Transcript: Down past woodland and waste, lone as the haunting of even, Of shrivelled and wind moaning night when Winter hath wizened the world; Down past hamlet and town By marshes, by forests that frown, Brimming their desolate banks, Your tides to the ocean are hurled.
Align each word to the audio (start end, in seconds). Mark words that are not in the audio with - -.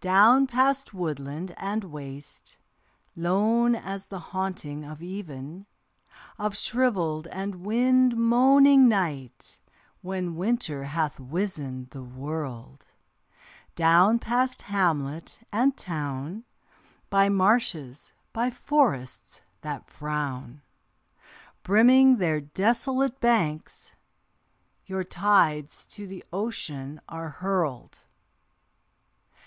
Down 0.00 0.46
past 0.46 0.94
woodland 0.94 1.52
and 1.58 1.84
waste, 1.84 2.56
lone 3.14 3.74
as 3.74 4.06
the 4.06 4.18
haunting 4.18 4.82
of 4.82 5.02
even, 5.02 5.66
Of 6.38 6.56
shrivelled 6.56 7.26
and 7.26 7.56
wind 7.66 8.16
moaning 8.16 8.88
night 8.88 9.58
when 10.00 10.36
Winter 10.36 10.84
hath 10.84 11.20
wizened 11.20 11.90
the 11.90 12.02
world; 12.02 12.86
Down 13.74 14.18
past 14.18 14.62
hamlet 14.62 15.38
and 15.52 15.76
town 15.76 16.44
By 17.10 17.28
marshes, 17.28 18.10
by 18.32 18.48
forests 18.50 19.42
that 19.60 19.90
frown, 19.90 20.62
Brimming 21.62 22.16
their 22.16 22.40
desolate 22.40 23.20
banks, 23.20 23.94
Your 24.86 25.04
tides 25.04 25.84
to 25.88 26.06
the 26.06 26.24
ocean 26.32 27.02
are 27.06 27.28
hurled. 27.28 27.98